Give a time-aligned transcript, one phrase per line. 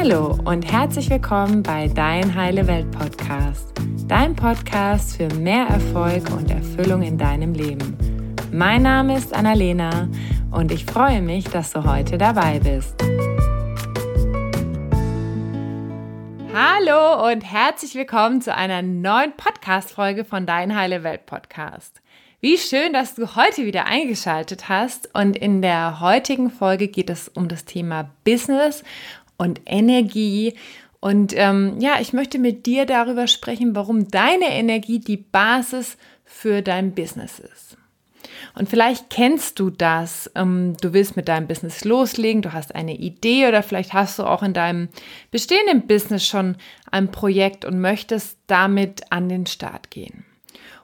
[0.00, 3.72] Hallo und herzlich willkommen bei Dein Heile Welt Podcast,
[4.06, 7.98] dein Podcast für mehr Erfolg und Erfüllung in deinem Leben.
[8.52, 10.08] Mein Name ist Annalena
[10.52, 12.94] und ich freue mich, dass du heute dabei bist.
[16.54, 22.02] Hallo und herzlich willkommen zu einer neuen Podcast-Folge von Dein Heile Welt Podcast.
[22.40, 25.12] Wie schön, dass du heute wieder eingeschaltet hast.
[25.12, 28.84] Und in der heutigen Folge geht es um das Thema Business
[29.38, 30.54] und Energie.
[31.00, 36.60] Und ähm, ja, ich möchte mit dir darüber sprechen, warum deine Energie die Basis für
[36.60, 37.76] dein Business ist.
[38.54, 40.30] Und vielleicht kennst du das.
[40.34, 44.24] Ähm, du willst mit deinem Business loslegen, du hast eine Idee oder vielleicht hast du
[44.24, 44.88] auch in deinem
[45.30, 46.56] bestehenden Business schon
[46.90, 50.24] ein Projekt und möchtest damit an den Start gehen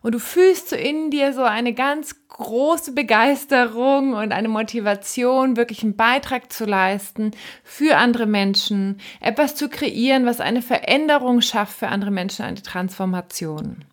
[0.05, 5.83] und du fühlst so in dir so eine ganz große Begeisterung und eine Motivation, wirklich
[5.83, 7.31] einen Beitrag zu leisten
[7.63, 13.87] für andere Menschen, etwas zu kreieren, was eine Veränderung schafft für andere Menschen, eine Transformation.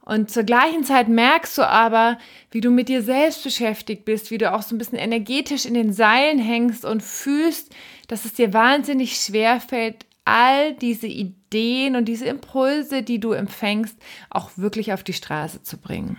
[0.00, 2.16] Und zur gleichen Zeit merkst du aber,
[2.52, 5.74] wie du mit dir selbst beschäftigt bist, wie du auch so ein bisschen energetisch in
[5.74, 7.74] den Seilen hängst und fühlst,
[8.06, 13.96] dass es dir wahnsinnig schwer fällt, all diese Ideen und diese Impulse, die du empfängst,
[14.30, 16.16] auch wirklich auf die Straße zu bringen.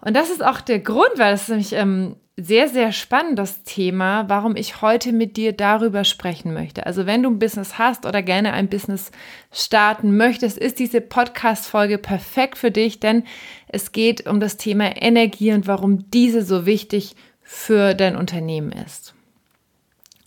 [0.00, 4.28] Und das ist auch der Grund, weil es nämlich ähm, sehr, sehr spannend, das Thema,
[4.28, 6.86] warum ich heute mit dir darüber sprechen möchte.
[6.86, 9.12] Also wenn du ein Business hast oder gerne ein Business
[9.52, 13.24] starten möchtest, ist diese Podcast-Folge perfekt für dich, denn
[13.68, 19.14] es geht um das Thema Energie und warum diese so wichtig für dein Unternehmen ist.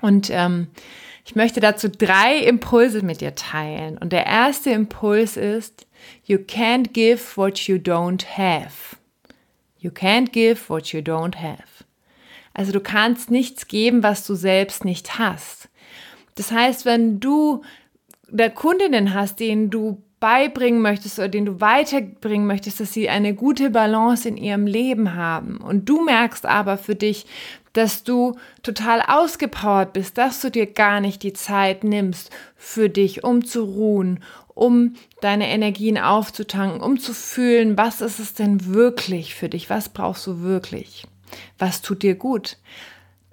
[0.01, 0.67] Und ähm,
[1.25, 3.97] ich möchte dazu drei Impulse mit dir teilen.
[3.97, 5.87] Und der erste Impuls ist,
[6.23, 8.95] you can't give what you don't have.
[9.79, 11.83] You can't give what you don't have.
[12.53, 15.67] Also du kannst nichts geben, was du selbst nicht hast.
[16.35, 17.63] Das heißt, wenn du
[18.29, 23.33] der Kundinnen hast, denen du beibringen möchtest oder den du weiterbringen möchtest, dass sie eine
[23.33, 25.57] gute Balance in ihrem Leben haben.
[25.57, 27.25] Und du merkst aber für dich,
[27.75, 33.23] dass du total ausgepowert bist, dass du dir gar nicht die Zeit nimmst für dich,
[33.23, 39.35] um zu ruhen, um deine Energien aufzutanken, um zu fühlen, was ist es denn wirklich
[39.35, 41.05] für dich, was brauchst du wirklich,
[41.59, 42.57] was tut dir gut.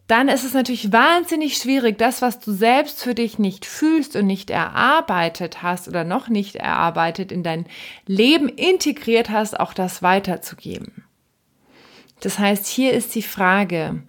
[0.08, 4.26] Dann ist es natürlich wahnsinnig schwierig, das, was du selbst für dich nicht fühlst und
[4.26, 7.66] nicht erarbeitet hast oder noch nicht erarbeitet in dein
[8.06, 11.04] Leben integriert hast, auch das weiterzugeben.
[12.20, 14.02] Das heißt, hier ist die Frage,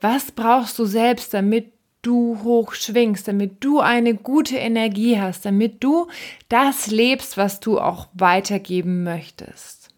[0.00, 5.82] was brauchst du selbst, damit du hoch schwingst, damit du eine gute Energie hast, damit
[5.82, 6.06] du
[6.48, 9.88] das lebst, was du auch weitergeben möchtest?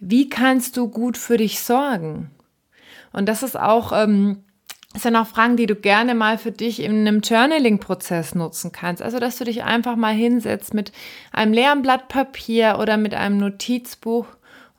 [0.00, 2.30] Wie kannst du gut für dich sorgen?
[3.12, 4.42] Und das ist auch, ähm,
[4.92, 9.02] das sind auch Fragen, die du gerne mal für dich in einem Journaling-Prozess nutzen kannst.
[9.02, 10.92] Also, dass du dich einfach mal hinsetzt mit
[11.32, 14.26] einem leeren Blatt Papier oder mit einem Notizbuch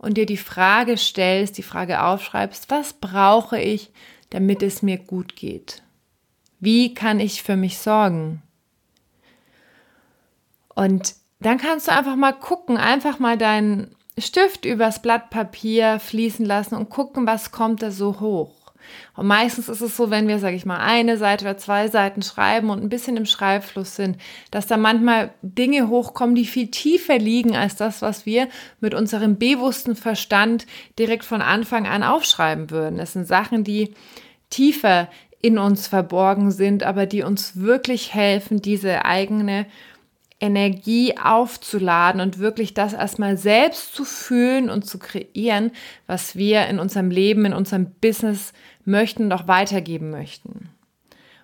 [0.05, 3.91] und dir die Frage stellst, die Frage aufschreibst, was brauche ich,
[4.29, 5.81] damit es mir gut geht?
[6.59, 8.43] Wie kann ich für mich sorgen?
[10.75, 16.45] Und dann kannst du einfach mal gucken, einfach mal deinen Stift übers Blatt Papier fließen
[16.45, 18.54] lassen und gucken, was kommt da so hoch.
[19.15, 22.21] Und meistens ist es so, wenn wir, sage ich mal, eine Seite oder zwei Seiten
[22.21, 24.17] schreiben und ein bisschen im Schreibfluss sind,
[24.51, 28.47] dass da manchmal Dinge hochkommen, die viel tiefer liegen als das, was wir
[28.79, 30.65] mit unserem bewussten Verstand
[30.99, 32.97] direkt von Anfang an aufschreiben würden.
[32.97, 33.93] Das sind Sachen, die
[34.49, 35.09] tiefer
[35.41, 39.67] in uns verborgen sind, aber die uns wirklich helfen, diese eigene
[40.39, 45.71] Energie aufzuladen und wirklich das erstmal selbst zu fühlen und zu kreieren,
[46.07, 48.51] was wir in unserem Leben, in unserem Business
[48.83, 50.69] möchten und auch weitergeben möchten.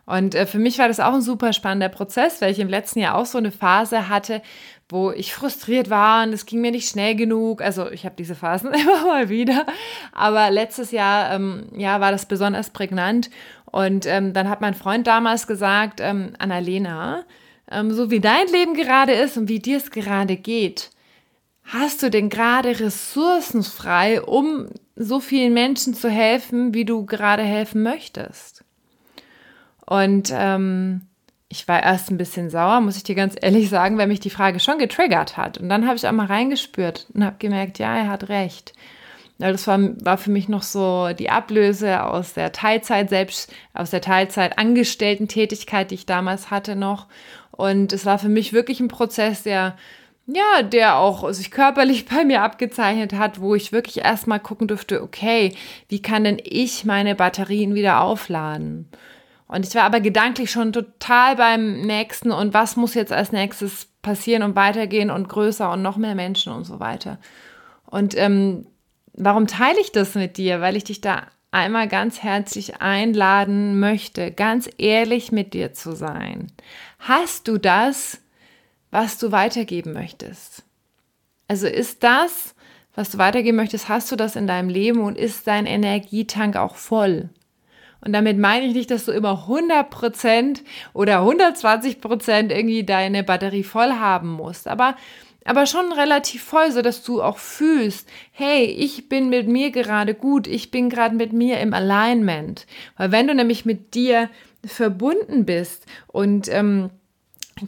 [0.05, 2.99] Und äh, für mich war das auch ein super spannender Prozess, weil ich im letzten
[2.99, 4.41] Jahr auch so eine Phase hatte,
[4.89, 7.61] wo ich frustriert war und es ging mir nicht schnell genug.
[7.61, 9.65] Also ich habe diese Phasen immer mal wieder,
[10.11, 13.29] aber letztes Jahr ähm, ja, war das besonders prägnant.
[13.65, 17.23] Und ähm, dann hat mein Freund damals gesagt, ähm, Annalena,
[17.91, 20.91] so wie dein Leben gerade ist und wie dir es gerade geht,
[21.63, 27.43] hast du denn gerade Ressourcen frei, um so vielen Menschen zu helfen, wie du gerade
[27.43, 28.63] helfen möchtest?
[29.85, 31.01] Und ähm,
[31.49, 34.29] ich war erst ein bisschen sauer, muss ich dir ganz ehrlich sagen, weil mich die
[34.29, 35.57] Frage schon getriggert hat.
[35.57, 38.73] Und dann habe ich auch mal reingespürt und habe gemerkt, ja, er hat recht.
[39.41, 44.01] Das war, war für mich noch so die Ablöse aus der Teilzeit, selbst aus der
[44.01, 47.07] Teilzeit Angestellten-Tätigkeit, die ich damals hatte noch.
[47.51, 49.75] Und es war für mich wirklich ein Prozess, der
[50.27, 55.01] ja, der auch sich körperlich bei mir abgezeichnet hat, wo ich wirklich erstmal gucken durfte,
[55.01, 55.55] okay,
[55.89, 58.89] wie kann denn ich meine Batterien wieder aufladen?
[59.47, 63.89] Und ich war aber gedanklich schon total beim nächsten und was muss jetzt als nächstes
[64.01, 67.17] passieren und weitergehen und größer und noch mehr Menschen und so weiter.
[67.85, 68.65] Und ähm,
[69.13, 70.61] warum teile ich das mit dir?
[70.61, 76.51] Weil ich dich da einmal ganz herzlich einladen möchte, ganz ehrlich mit dir zu sein.
[76.99, 78.21] Hast du das,
[78.89, 80.63] was du weitergeben möchtest?
[81.47, 82.55] Also ist das,
[82.95, 86.75] was du weitergeben möchtest, hast du das in deinem Leben und ist dein Energietank auch
[86.75, 87.29] voll?
[88.03, 90.61] Und damit meine ich nicht, dass du immer 100%
[90.93, 94.95] oder 120% irgendwie deine Batterie voll haben musst, aber
[95.45, 100.13] aber schon relativ voll, so dass du auch fühlst, hey, ich bin mit mir gerade
[100.13, 102.67] gut, ich bin gerade mit mir im Alignment.
[102.97, 104.29] Weil wenn du nämlich mit dir
[104.63, 106.91] verbunden bist und ähm,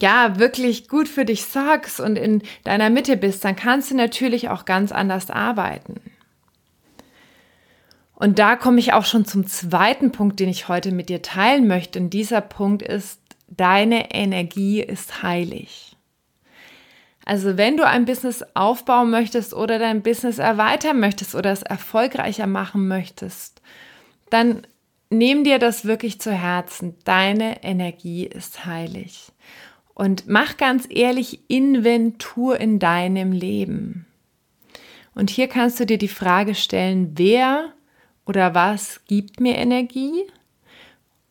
[0.00, 4.48] ja, wirklich gut für dich sorgst und in deiner Mitte bist, dann kannst du natürlich
[4.48, 6.00] auch ganz anders arbeiten.
[8.14, 11.66] Und da komme ich auch schon zum zweiten Punkt, den ich heute mit dir teilen
[11.66, 11.98] möchte.
[11.98, 15.93] Und dieser Punkt ist, deine Energie ist heilig.
[17.24, 22.46] Also wenn du ein Business aufbauen möchtest oder dein Business erweitern möchtest oder es erfolgreicher
[22.46, 23.62] machen möchtest,
[24.30, 24.66] dann
[25.08, 26.96] nimm dir das wirklich zu Herzen.
[27.04, 29.32] Deine Energie ist heilig.
[29.94, 34.06] Und mach ganz ehrlich Inventur in deinem Leben.
[35.14, 37.72] Und hier kannst du dir die Frage stellen, wer
[38.26, 40.24] oder was gibt mir Energie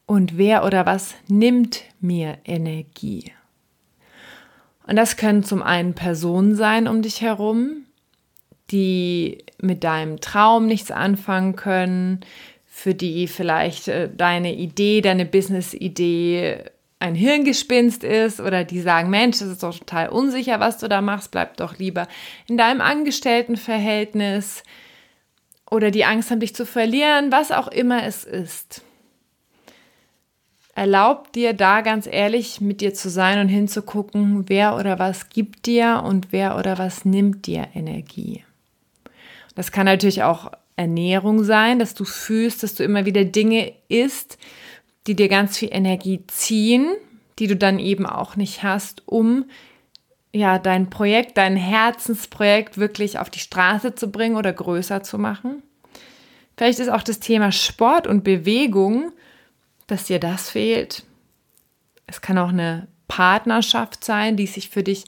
[0.05, 3.33] und wer oder was nimmt mir Energie.
[4.87, 7.85] Und das können zum einen Personen sein um dich herum,
[8.71, 12.21] die mit deinem Traum nichts anfangen können,
[12.65, 16.65] für die vielleicht äh, deine Idee, deine Business-Idee
[16.99, 21.01] ein Hirngespinst ist oder die sagen, Mensch, das ist doch total unsicher, was du da
[21.01, 22.07] machst, bleib doch lieber
[22.47, 24.63] in deinem Angestelltenverhältnis
[25.69, 28.83] oder die Angst haben, dich zu verlieren, was auch immer es ist.
[30.75, 35.67] Erlaub dir da ganz ehrlich mit dir zu sein und hinzugucken, wer oder was gibt
[35.67, 38.43] dir und wer oder was nimmt dir Energie.
[39.55, 44.39] Das kann natürlich auch Ernährung sein, dass du fühlst, dass du immer wieder Dinge isst,
[45.05, 46.87] die dir ganz viel Energie ziehen,
[47.37, 49.45] die du dann eben auch nicht hast, um
[50.35, 55.61] ja, dein Projekt, dein Herzensprojekt wirklich auf die Straße zu bringen oder größer zu machen.
[56.57, 59.11] Vielleicht ist auch das Thema Sport und Bewegung,
[59.87, 61.03] dass dir das fehlt.
[62.07, 65.05] Es kann auch eine Partnerschaft sein, die sich für dich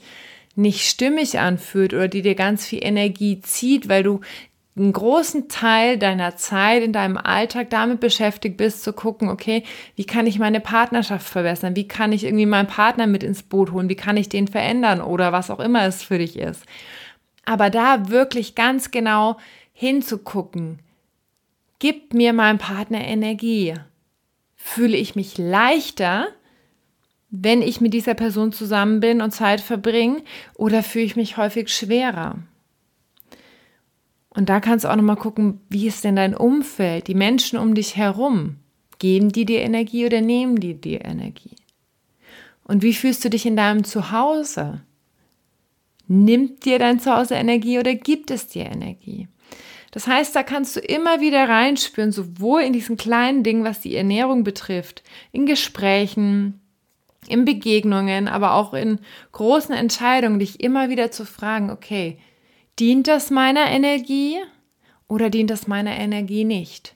[0.54, 4.20] nicht stimmig anfühlt oder die dir ganz viel Energie zieht, weil du
[4.76, 9.62] einen großen Teil deiner Zeit in deinem Alltag damit beschäftigt bist, zu gucken, okay,
[9.94, 11.76] wie kann ich meine Partnerschaft verbessern?
[11.76, 13.88] Wie kann ich irgendwie meinen Partner mit ins Boot holen?
[13.88, 16.64] Wie kann ich den verändern oder was auch immer es für dich ist?
[17.46, 19.38] Aber da wirklich ganz genau
[19.72, 20.80] hinzugucken,
[21.78, 23.74] gibt mir mein Partner Energie?
[24.68, 26.26] Fühle ich mich leichter,
[27.30, 30.24] wenn ich mit dieser Person zusammen bin und Zeit verbringe,
[30.54, 32.40] oder fühle ich mich häufig schwerer?
[34.28, 37.76] Und da kannst du auch nochmal gucken, wie ist denn dein Umfeld, die Menschen um
[37.76, 38.56] dich herum?
[38.98, 41.54] Geben die dir Energie oder nehmen die dir Energie?
[42.64, 44.82] Und wie fühlst du dich in deinem Zuhause?
[46.08, 49.28] Nimmt dir dein Zuhause Energie oder gibt es dir Energie?
[49.90, 53.96] Das heißt, da kannst du immer wieder reinspüren, sowohl in diesen kleinen Dingen, was die
[53.96, 55.02] Ernährung betrifft,
[55.32, 56.60] in Gesprächen,
[57.28, 59.00] in Begegnungen, aber auch in
[59.32, 62.18] großen Entscheidungen, dich immer wieder zu fragen, okay,
[62.78, 64.36] Dient das meiner Energie
[65.08, 66.94] oder dient das meiner Energie nicht?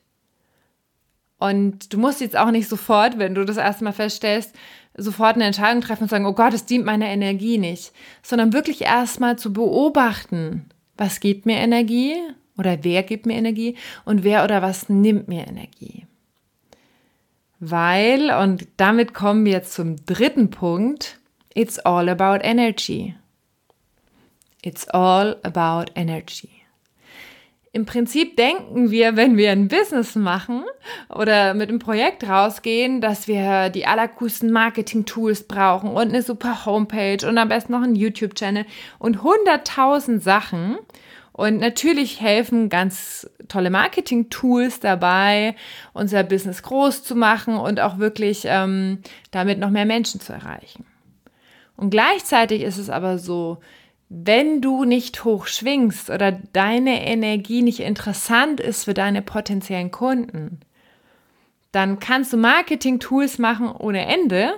[1.38, 4.54] Und du musst jetzt auch nicht sofort, wenn du das erstmal feststellst,
[4.94, 8.82] sofort eine Entscheidung treffen und sagen, oh Gott, es dient meiner Energie nicht, sondern wirklich
[8.82, 12.14] erstmal zu beobachten, was gibt mir Energie
[12.60, 13.74] oder wer gibt mir Energie
[14.04, 16.06] und wer oder was nimmt mir Energie.
[17.58, 21.18] Weil, und damit kommen wir zum dritten Punkt,
[21.54, 23.14] it's all about energy.
[24.62, 26.60] It's all about energy.
[27.72, 30.64] Im Prinzip denken wir, wenn wir ein Business machen
[31.08, 37.24] oder mit einem Projekt rausgehen, dass wir die allercoolsten Marketing-Tools brauchen und eine super Homepage
[37.26, 38.66] und am besten noch einen YouTube-Channel
[38.98, 40.78] und hunderttausend Sachen.
[41.32, 45.54] Und natürlich helfen ganz tolle Marketing-Tools dabei,
[45.92, 48.98] unser Business groß zu machen und auch wirklich ähm,
[49.30, 50.84] damit noch mehr Menschen zu erreichen.
[51.76, 53.58] Und gleichzeitig ist es aber so,
[54.10, 60.60] wenn du nicht hoch schwingst oder deine Energie nicht interessant ist für deine potenziellen Kunden,
[61.70, 64.54] dann kannst du Marketing-Tools machen ohne Ende,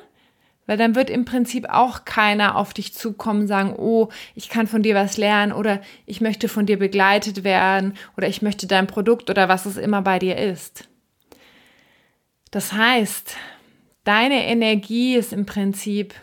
[0.66, 4.82] weil dann wird im Prinzip auch keiner auf dich zukommen sagen, oh, ich kann von
[4.82, 9.28] dir was lernen oder ich möchte von dir begleitet werden oder ich möchte dein Produkt
[9.30, 10.88] oder was es immer bei dir ist.
[12.50, 13.36] Das heißt,
[14.04, 16.14] deine Energie ist im Prinzip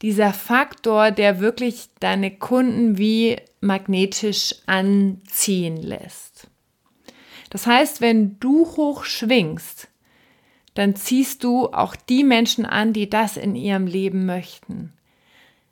[0.00, 6.48] dieser Faktor, der wirklich deine Kunden wie magnetisch anziehen lässt.
[7.50, 9.88] Das heißt, wenn du hoch schwingst,
[10.74, 14.92] dann ziehst du auch die Menschen an, die das in ihrem Leben möchten.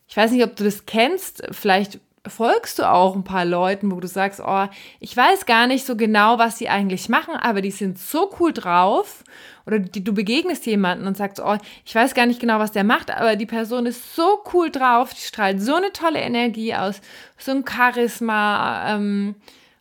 [0.09, 4.01] Ich weiß nicht, ob du das kennst, vielleicht folgst du auch ein paar Leuten, wo
[4.01, 4.67] du sagst, oh,
[4.99, 8.53] ich weiß gar nicht so genau, was sie eigentlich machen, aber die sind so cool
[8.53, 9.25] drauf.
[9.67, 12.85] Oder die, du begegnest jemanden und sagst, oh, ich weiß gar nicht genau, was der
[12.85, 17.01] macht, aber die Person ist so cool drauf, die strahlt so eine tolle Energie aus,
[17.39, 19.37] so ein Charisma, ähm,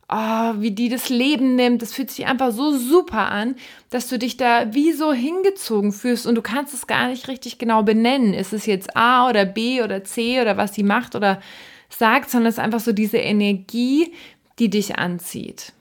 [0.09, 1.81] oh, wie die das Leben nimmt.
[1.81, 3.55] Das fühlt sich einfach so super an,
[3.89, 7.57] dass du dich da wie so hingezogen fühlst und du kannst es gar nicht richtig
[7.57, 8.33] genau benennen.
[8.33, 11.41] Ist es jetzt A oder B oder C oder was sie macht oder
[11.89, 14.13] sagt, sondern es ist einfach so diese Energie,
[14.57, 15.73] die dich anzieht.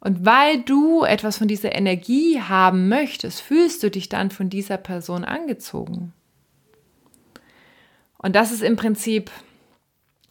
[0.00, 4.78] Und weil du etwas von dieser Energie haben möchtest, fühlst du dich dann von dieser
[4.78, 6.14] Person angezogen.
[8.16, 9.30] Und das ist im Prinzip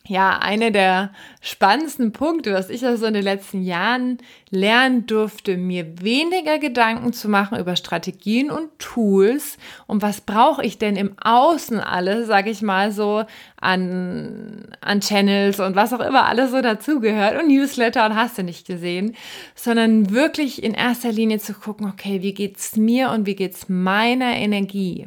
[0.09, 4.17] ja, eine der spannendsten Punkte, was ich also in den letzten Jahren
[4.49, 10.79] lernen durfte, mir weniger Gedanken zu machen über Strategien und Tools und was brauche ich
[10.79, 13.23] denn im Außen alles, sage ich mal so,
[13.61, 18.43] an, an Channels und was auch immer alles so dazugehört und Newsletter und hast du
[18.43, 19.15] nicht gesehen,
[19.53, 24.35] sondern wirklich in erster Linie zu gucken, okay, wie geht's mir und wie geht's meiner
[24.37, 25.05] Energie?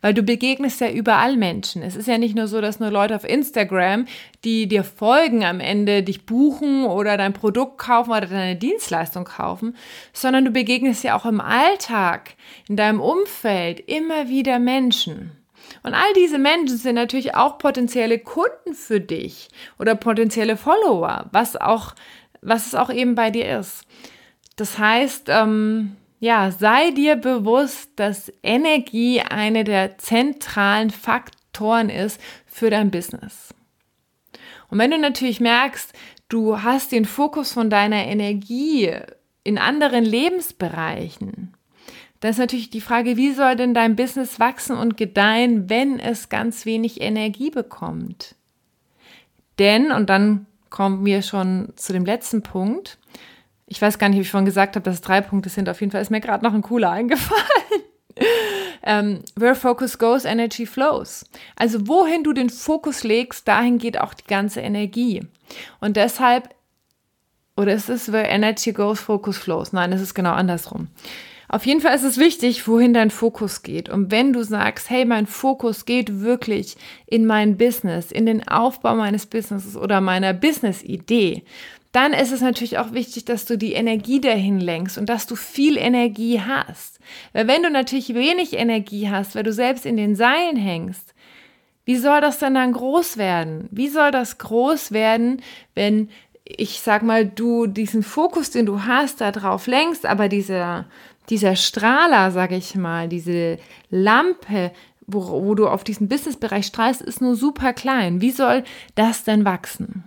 [0.00, 1.82] Weil du begegnest ja überall Menschen.
[1.82, 4.06] Es ist ja nicht nur so, dass nur Leute auf Instagram,
[4.44, 9.76] die dir folgen, am Ende dich buchen oder dein Produkt kaufen oder deine Dienstleistung kaufen,
[10.12, 12.34] sondern du begegnest ja auch im Alltag,
[12.68, 15.32] in deinem Umfeld immer wieder Menschen.
[15.82, 21.56] Und all diese Menschen sind natürlich auch potenzielle Kunden für dich oder potenzielle Follower, was
[21.56, 21.94] auch,
[22.40, 23.84] was es auch eben bei dir ist.
[24.56, 32.70] Das heißt, ähm, ja, sei dir bewusst, dass Energie eine der zentralen Faktoren ist für
[32.70, 33.52] dein Business.
[34.68, 35.92] Und wenn du natürlich merkst,
[36.28, 38.92] du hast den Fokus von deiner Energie
[39.42, 41.54] in anderen Lebensbereichen,
[42.20, 46.28] dann ist natürlich die Frage, wie soll denn dein Business wachsen und gedeihen, wenn es
[46.28, 48.36] ganz wenig Energie bekommt?
[49.58, 52.98] Denn, und dann kommen wir schon zu dem letzten Punkt,
[53.72, 55.66] ich weiß gar nicht, wie ich vorhin gesagt habe, dass es drei Punkte sind.
[55.66, 57.42] Auf jeden Fall ist mir gerade noch ein cooler eingefallen.
[58.82, 61.24] ähm, where focus goes, energy flows.
[61.56, 65.26] Also wohin du den Fokus legst, dahin geht auch die ganze Energie.
[65.80, 66.54] Und deshalb,
[67.56, 69.72] oder ist es where energy goes, focus flows?
[69.72, 70.88] Nein, es ist genau andersrum.
[71.48, 73.88] Auf jeden Fall ist es wichtig, wohin dein Fokus geht.
[73.88, 76.76] Und wenn du sagst, hey, mein Fokus geht wirklich
[77.06, 81.44] in mein Business, in den Aufbau meines Businesses oder meiner Business-Idee,
[81.92, 85.36] dann ist es natürlich auch wichtig, dass du die Energie dahin lenkst und dass du
[85.36, 86.98] viel Energie hast.
[87.32, 91.14] Weil wenn du natürlich wenig Energie hast, weil du selbst in den Seilen hängst,
[91.84, 93.68] wie soll das denn dann groß werden?
[93.70, 95.42] Wie soll das groß werden,
[95.74, 96.08] wenn
[96.44, 100.86] ich sag mal, du diesen Fokus, den du hast, da drauf lenkst, aber dieser,
[101.28, 103.58] dieser Strahler, sag ich mal, diese
[103.90, 104.72] Lampe,
[105.06, 108.20] wo, wo du auf diesen Businessbereich strahlst, ist nur super klein.
[108.20, 110.04] Wie soll das denn wachsen?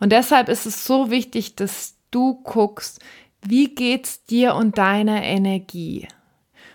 [0.00, 3.00] Und deshalb ist es so wichtig, dass du guckst,
[3.42, 6.08] wie geht's dir und deiner Energie?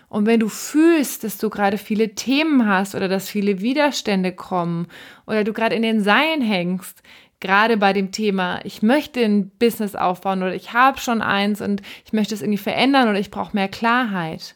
[0.08, 4.88] Und wenn du fühlst, dass du gerade viele Themen hast oder dass viele Widerstände kommen
[5.26, 7.02] oder du gerade in den Seilen hängst,
[7.40, 11.82] gerade bei dem Thema, ich möchte ein Business aufbauen oder ich habe schon eins und
[12.04, 14.54] ich möchte es irgendwie verändern oder ich brauche mehr Klarheit,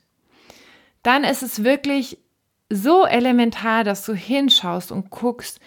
[1.02, 2.18] dann ist es wirklich
[2.68, 5.60] so elementar, dass du hinschaust und guckst,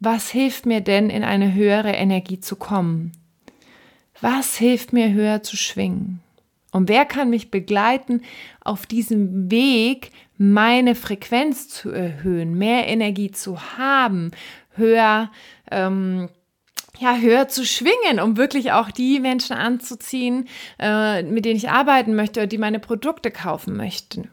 [0.00, 3.12] was hilft mir denn in eine höhere Energie zu kommen?
[4.20, 6.20] Was hilft mir höher zu schwingen?
[6.70, 8.22] Und wer kann mich begleiten
[8.60, 14.30] auf diesem Weg, meine Frequenz zu erhöhen, mehr Energie zu haben,
[14.74, 15.30] höher,
[15.70, 16.28] ähm,
[16.98, 22.14] ja, höher zu schwingen, um wirklich auch die Menschen anzuziehen, äh, mit denen ich arbeiten
[22.14, 24.30] möchte oder die meine Produkte kaufen möchten.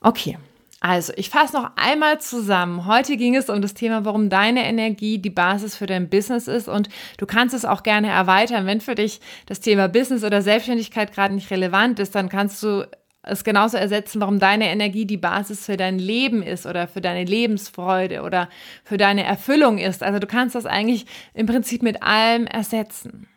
[0.00, 0.38] Okay,
[0.82, 2.86] also, ich fasse noch einmal zusammen.
[2.86, 6.68] Heute ging es um das Thema, warum deine Energie die Basis für dein Business ist
[6.68, 8.64] und du kannst es auch gerne erweitern.
[8.64, 12.88] Wenn für dich das Thema Business oder Selbstständigkeit gerade nicht relevant ist, dann kannst du
[13.22, 17.24] es genauso ersetzen, warum deine Energie die Basis für dein Leben ist oder für deine
[17.24, 18.48] Lebensfreude oder
[18.82, 20.02] für deine Erfüllung ist.
[20.02, 23.29] Also du kannst das eigentlich im Prinzip mit allem ersetzen.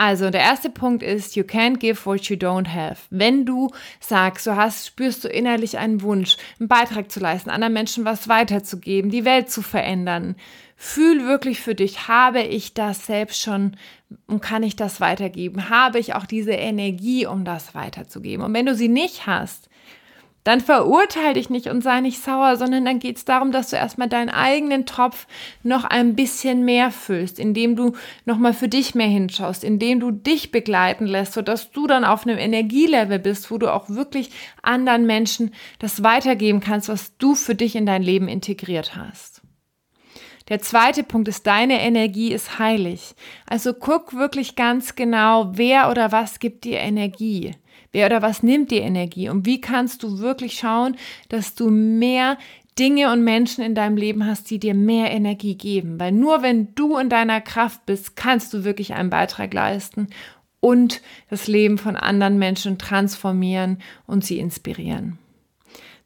[0.00, 2.98] Also, der erste Punkt ist, you can't give what you don't have.
[3.10, 7.72] Wenn du sagst, du hast, spürst du innerlich einen Wunsch, einen Beitrag zu leisten, anderen
[7.72, 10.36] Menschen was weiterzugeben, die Welt zu verändern,
[10.76, 13.76] fühl wirklich für dich, habe ich das selbst schon
[14.28, 15.68] und kann ich das weitergeben?
[15.68, 18.44] Habe ich auch diese Energie, um das weiterzugeben?
[18.44, 19.67] Und wenn du sie nicht hast,
[20.48, 23.76] dann verurteile dich nicht und sei nicht sauer, sondern dann geht es darum, dass du
[23.76, 25.26] erstmal deinen eigenen Topf
[25.62, 27.92] noch ein bisschen mehr füllst, indem du
[28.24, 32.38] nochmal für dich mehr hinschaust, indem du dich begleiten lässt, sodass du dann auf einem
[32.38, 34.30] Energielevel bist, wo du auch wirklich
[34.62, 39.42] anderen Menschen das weitergeben kannst, was du für dich in dein Leben integriert hast.
[40.48, 43.14] Der zweite Punkt ist, deine Energie ist heilig.
[43.44, 47.52] Also guck wirklich ganz genau, wer oder was gibt dir Energie.
[47.92, 49.28] Wer oder was nimmt dir Energie?
[49.28, 50.96] Und wie kannst du wirklich schauen,
[51.28, 52.38] dass du mehr
[52.78, 55.98] Dinge und Menschen in deinem Leben hast, die dir mehr Energie geben?
[55.98, 60.08] Weil nur wenn du in deiner Kraft bist, kannst du wirklich einen Beitrag leisten
[60.60, 65.18] und das Leben von anderen Menschen transformieren und sie inspirieren.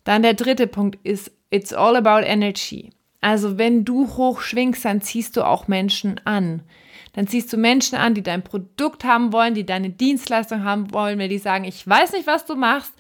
[0.05, 2.91] Dann der dritte Punkt ist, it's all about energy.
[3.21, 6.63] Also wenn du hoch schwingst, dann ziehst du auch Menschen an
[7.13, 11.19] dann ziehst du Menschen an, die dein Produkt haben wollen, die deine Dienstleistung haben wollen,
[11.19, 12.95] wenn die sagen, ich weiß nicht, was du machst,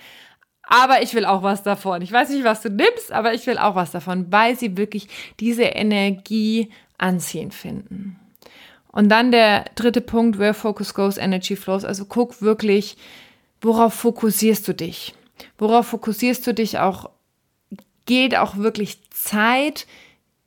[0.62, 2.02] aber ich will auch was davon.
[2.02, 5.09] Ich weiß nicht, was du nimmst, aber ich will auch was davon, weil sie wirklich
[5.40, 8.19] diese Energie anziehen finden.
[8.92, 11.85] Und dann der dritte Punkt, where focus goes, energy flows.
[11.85, 12.97] Also guck wirklich,
[13.61, 15.14] worauf fokussierst du dich?
[15.59, 17.11] Worauf fokussierst du dich auch?
[18.04, 19.87] Geht auch wirklich Zeit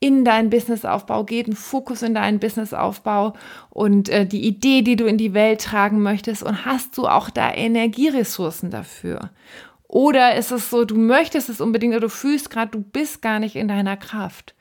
[0.06, 3.34] in deinen Businessaufbau geht, ein Fokus in deinen Businessaufbau
[3.72, 7.32] und äh, die Idee, die du in die Welt tragen möchtest und hast du auch
[7.32, 9.32] da Energieressourcen dafür?
[9.88, 13.40] Oder ist es so, du möchtest es unbedingt oder du fühlst gerade, du bist gar
[13.40, 14.54] nicht in deiner Kraft.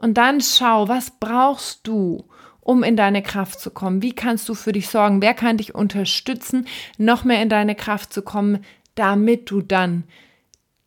[0.00, 2.24] Und dann schau, was brauchst du,
[2.60, 4.02] um in deine Kraft zu kommen?
[4.02, 5.22] Wie kannst du für dich sorgen?
[5.22, 6.66] Wer kann dich unterstützen,
[6.98, 8.64] noch mehr in deine Kraft zu kommen,
[8.96, 10.02] damit du dann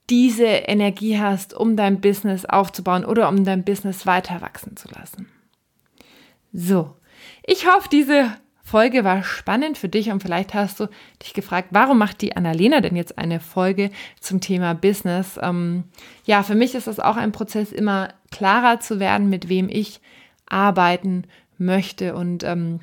[0.09, 5.27] diese Energie hast, um dein Business aufzubauen oder um dein Business weiter wachsen zu lassen.
[6.53, 6.95] So,
[7.45, 8.31] ich hoffe, diese
[8.63, 10.87] Folge war spannend für dich und vielleicht hast du
[11.21, 15.39] dich gefragt, warum macht die Annalena denn jetzt eine Folge zum Thema Business?
[15.41, 15.83] Ähm,
[16.25, 20.01] ja, für mich ist es auch ein Prozess, immer klarer zu werden, mit wem ich
[20.47, 21.25] arbeiten
[21.57, 22.79] möchte und ähm,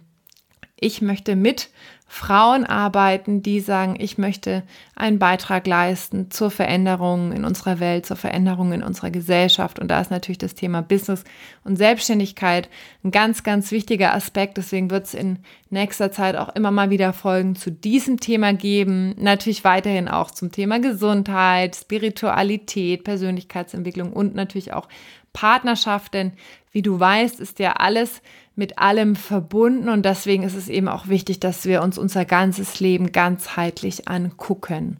[0.76, 1.70] ich möchte mit
[2.14, 8.18] Frauen arbeiten, die sagen, ich möchte einen Beitrag leisten zur Veränderung in unserer Welt, zur
[8.18, 9.78] Veränderung in unserer Gesellschaft.
[9.78, 11.24] Und da ist natürlich das Thema Business
[11.64, 12.68] und Selbstständigkeit
[13.02, 14.58] ein ganz, ganz wichtiger Aspekt.
[14.58, 15.38] Deswegen wird es in
[15.70, 19.14] nächster Zeit auch immer mal wieder Folgen zu diesem Thema geben.
[19.16, 24.86] Natürlich weiterhin auch zum Thema Gesundheit, Spiritualität, Persönlichkeitsentwicklung und natürlich auch
[25.32, 26.12] Partnerschaft.
[26.12, 26.32] Denn
[26.72, 28.20] wie du weißt, ist ja alles
[28.54, 32.80] mit allem verbunden und deswegen ist es eben auch wichtig, dass wir uns unser ganzes
[32.80, 34.98] Leben ganzheitlich angucken.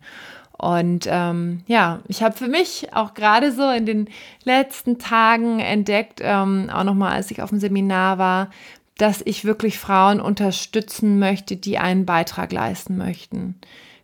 [0.56, 4.08] Und ähm, ja, ich habe für mich auch gerade so in den
[4.44, 8.50] letzten Tagen entdeckt, ähm, auch nochmal, als ich auf dem Seminar war,
[8.96, 13.56] dass ich wirklich Frauen unterstützen möchte, die einen Beitrag leisten möchten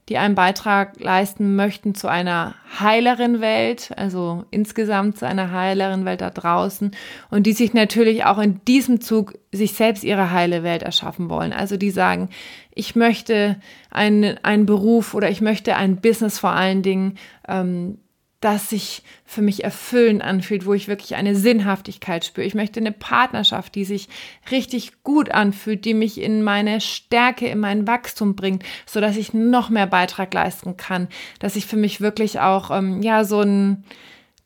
[0.08, 6.22] die einen Beitrag leisten möchten zu einer heileren Welt, also insgesamt zu einer heileren Welt
[6.22, 6.92] da draußen
[7.30, 11.52] und die sich natürlich auch in diesem Zug sich selbst ihre heile Welt erschaffen wollen.
[11.52, 12.30] Also die sagen,
[12.74, 13.56] ich möchte
[13.90, 17.98] einen, einen Beruf oder ich möchte ein Business vor allen Dingen, ähm,
[18.40, 22.46] das sich für mich erfüllend anfühlt, wo ich wirklich eine Sinnhaftigkeit spüre.
[22.46, 24.08] Ich möchte eine Partnerschaft, die sich
[24.50, 29.34] richtig gut anfühlt, die mich in meine Stärke, in mein Wachstum bringt, so dass ich
[29.34, 31.08] noch mehr Beitrag leisten kann,
[31.40, 33.84] dass ich für mich wirklich auch ähm, ja so einen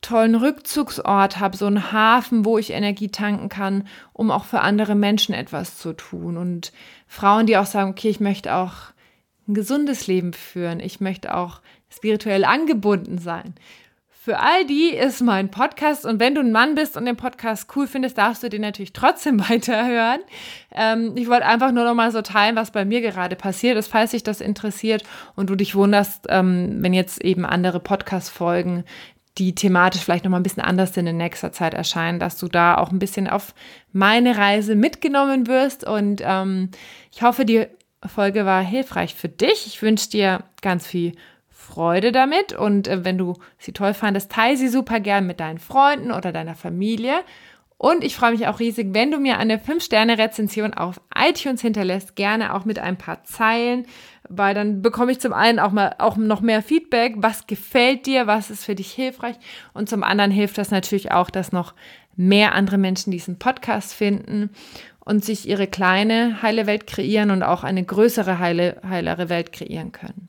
[0.00, 4.94] tollen Rückzugsort habe, so einen Hafen, wo ich Energie tanken kann, um auch für andere
[4.94, 6.72] Menschen etwas zu tun und
[7.06, 8.72] Frauen, die auch sagen, okay, ich möchte auch
[9.46, 13.54] ein gesundes Leben führen, ich möchte auch spirituell angebunden sein.
[14.24, 17.68] Für all die ist mein Podcast und wenn du ein Mann bist und den Podcast
[17.74, 20.20] cool findest, darfst du den natürlich trotzdem weiterhören.
[20.70, 23.88] Ähm, ich wollte einfach nur noch mal so teilen, was bei mir gerade passiert ist,
[23.88, 25.02] falls dich das interessiert
[25.34, 28.84] und du dich wunderst, ähm, wenn jetzt eben andere Podcast-Folgen,
[29.38, 32.46] die thematisch vielleicht noch mal ein bisschen anders sind in nächster Zeit erscheinen, dass du
[32.46, 33.56] da auch ein bisschen auf
[33.90, 36.70] meine Reise mitgenommen wirst und ähm,
[37.10, 37.66] ich hoffe, die
[38.06, 39.66] Folge war hilfreich für dich.
[39.66, 41.16] Ich wünsche dir ganz viel
[41.52, 45.58] Freude damit und äh, wenn du sie toll fandest, teile sie super gern mit deinen
[45.58, 47.14] Freunden oder deiner Familie.
[47.78, 52.54] Und ich freue mich auch riesig, wenn du mir eine 5-Sterne-Rezension auf iTunes hinterlässt, gerne
[52.54, 53.86] auch mit ein paar Zeilen,
[54.28, 58.28] weil dann bekomme ich zum einen auch mal auch noch mehr Feedback, was gefällt dir,
[58.28, 59.34] was ist für dich hilfreich
[59.74, 61.74] und zum anderen hilft das natürlich auch, dass noch
[62.14, 64.50] mehr andere Menschen diesen Podcast finden.
[65.04, 69.90] und sich ihre kleine heile Welt kreieren und auch eine größere heile, heilere Welt kreieren
[69.90, 70.28] können.